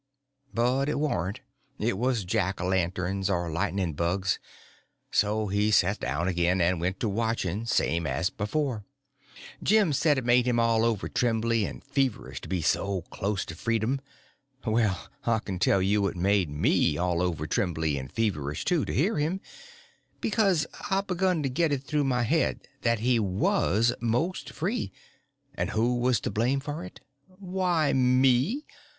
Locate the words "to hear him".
18.85-19.39